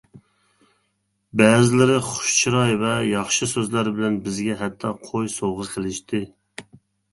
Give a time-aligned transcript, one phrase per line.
[1.41, 6.27] بەزىلىرى خۇش چىراي ۋە ياخشى سۆزلەر بىلەن بىزگە ھەتتا قوي سوۋغا قىلىشتى.